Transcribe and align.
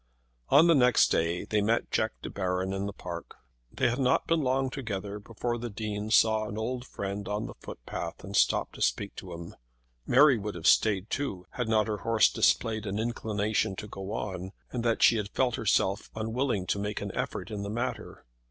On 0.49 0.65
the 0.65 0.73
next 0.73 1.11
day 1.11 1.45
they 1.45 1.61
met 1.61 1.91
Jack 1.91 2.13
De 2.23 2.29
Baron 2.31 2.73
in 2.73 2.87
the 2.87 2.91
park. 2.91 3.35
They 3.71 3.87
had 3.87 3.99
not 3.99 4.25
been 4.25 4.41
long 4.41 4.71
together 4.71 5.19
before 5.19 5.59
the 5.59 5.69
Dean 5.69 6.09
saw 6.09 6.47
an 6.49 6.57
old 6.57 6.87
friend 6.87 7.27
on 7.27 7.45
the 7.45 7.53
footpath 7.53 8.23
and 8.23 8.35
stopped 8.35 8.73
to 8.73 8.81
speak 8.81 9.15
to 9.17 9.31
him. 9.31 9.53
Mary 10.07 10.39
would 10.39 10.55
have 10.55 10.65
stayed 10.65 11.11
too, 11.11 11.45
had 11.51 11.67
not 11.69 11.85
her 11.87 11.97
horse 11.97 12.31
displayed 12.31 12.87
an 12.87 12.97
inclination 12.97 13.75
to 13.75 13.87
go 13.87 14.11
on, 14.13 14.53
and 14.71 14.83
that 14.83 15.03
she 15.03 15.17
had 15.17 15.29
felt 15.29 15.53
herself 15.55 16.09
unwilling 16.15 16.65
to 16.65 16.79
make 16.79 16.99
an 16.99 17.11
effort 17.15 17.51
in 17.51 17.61
the 17.61 17.69
matter. 17.69 18.25